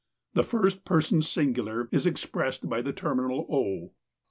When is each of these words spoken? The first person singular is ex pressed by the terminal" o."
The 0.33 0.43
first 0.43 0.83
person 0.83 1.21
singular 1.21 1.87
is 1.91 2.07
ex 2.07 2.25
pressed 2.25 2.67
by 2.67 2.81
the 2.81 2.91
terminal" 2.91 3.45
o." 3.51 3.91